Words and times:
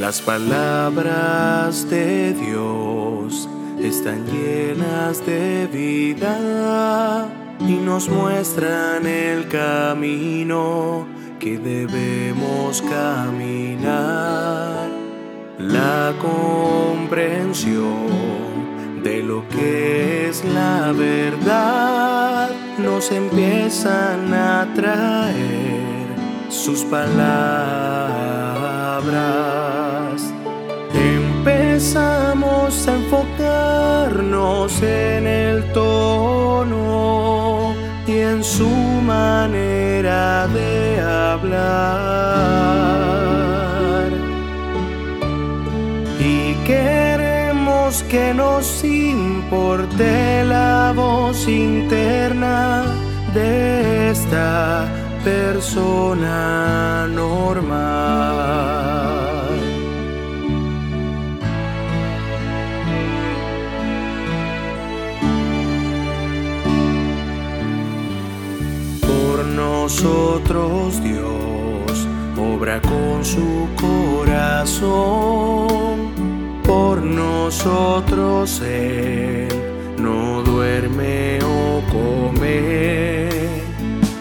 Las 0.00 0.20
palabras 0.20 1.90
de 1.90 2.32
Dios 2.32 3.48
están 3.80 4.24
llenas 4.26 5.26
de 5.26 5.66
vida 5.66 7.26
y 7.58 7.72
nos 7.72 8.08
muestran 8.08 9.04
el 9.08 9.48
camino 9.48 11.04
que 11.40 11.58
debemos 11.58 12.80
caminar. 12.82 13.88
La 15.58 16.14
comprensión 16.20 17.82
de 19.02 19.20
lo 19.24 19.48
que 19.48 20.28
es 20.28 20.44
la 20.44 20.92
verdad 20.92 22.50
nos 22.78 23.10
empiezan 23.10 24.32
a 24.32 24.72
traer 24.76 26.06
sus 26.50 26.84
palabras. 26.84 28.57
Enfocarnos 32.94 34.82
en 34.82 35.26
el 35.26 35.72
tono 35.72 37.74
y 38.06 38.18
en 38.18 38.42
su 38.42 38.68
manera 38.68 40.48
de 40.48 41.00
hablar. 41.00 41.68
Y 46.18 46.54
queremos 46.66 48.02
que 48.04 48.32
nos 48.34 48.84
importe 48.84 50.44
la 50.44 50.92
voz 50.94 51.48
interna 51.48 52.84
de 53.34 54.10
esta 54.10 54.86
persona 55.24 57.06
normal. 57.08 58.17
Nosotros 69.88 71.02
Dios 71.02 72.06
obra 72.36 72.78
con 72.82 73.24
su 73.24 73.66
corazón. 73.80 74.92
Por 76.62 77.02
nosotros 77.02 78.60
Él 78.60 79.48
no 79.96 80.42
duerme 80.42 81.38
o 81.42 81.82
come. 81.90 83.30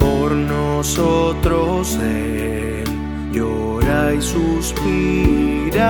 Por 0.00 0.32
nosotros 0.32 1.96
Él 2.02 2.82
llora 3.30 4.14
y 4.14 4.20
suspira. 4.20 5.84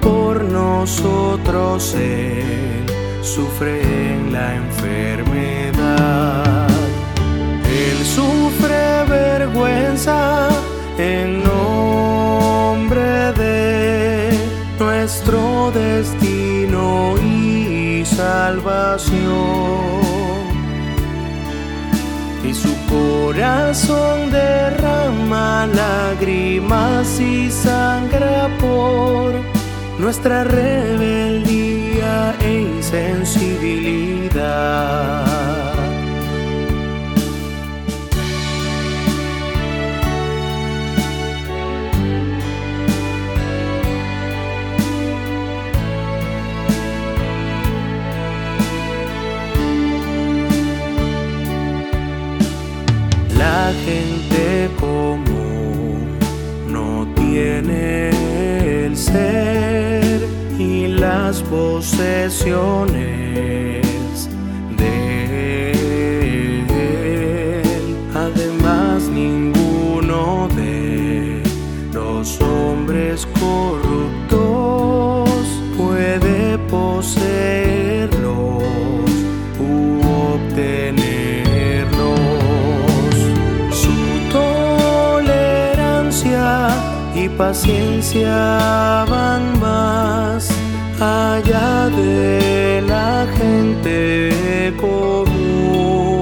Por 0.00 0.42
nosotros 0.42 1.94
Él 1.94 2.84
sufre 3.22 3.80
en 4.14 4.32
la 4.32 4.56
enfermedad. 4.56 5.52
Sufre 8.04 9.04
vergüenza 9.08 10.48
en 10.98 11.42
nombre 11.44 13.32
de 13.32 14.36
nuestro 14.78 15.70
destino 15.70 17.14
y 17.18 18.04
salvación. 18.04 19.22
Y 22.44 22.52
su 22.52 22.74
corazón 22.88 24.32
derrama 24.32 25.68
lágrimas 25.68 27.20
y 27.20 27.50
sangra 27.50 28.48
por 28.60 29.32
nuestra 30.00 30.42
rebeldía 30.42 32.34
e 32.40 32.62
insensibilidad. 32.62 34.01
La 53.72 53.78
gente 53.78 54.68
común 54.78 56.18
no 56.68 57.08
tiene 57.14 58.10
el 58.84 58.94
ser 58.94 60.20
y 60.58 60.88
las 60.88 61.40
posesiones 61.40 62.52
de 64.76 65.70
él. 65.70 66.66
Además, 68.14 69.04
ninguno 69.04 70.48
de 70.54 71.42
los 71.94 72.38
hombres 72.42 73.26
y 87.24 87.28
paciencia 87.28 89.04
van 89.08 89.60
más 89.60 90.50
allá 91.00 91.88
de 91.90 92.82
la 92.88 93.26
gente 93.38 94.74
común. 94.80 96.20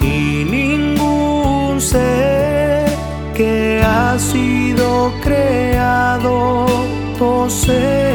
Y 0.00 0.44
ningún 0.44 1.80
ser 1.80 2.86
que 3.34 3.82
ha 3.84 4.18
sido 4.18 5.12
creado 5.22 6.66
posee. 7.18 8.05